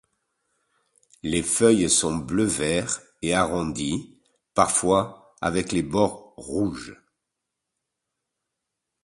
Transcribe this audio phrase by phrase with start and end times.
[1.21, 4.17] Les feuilles sont bleu-vert et arrondies,
[4.55, 6.99] parfois avec les bords rouges.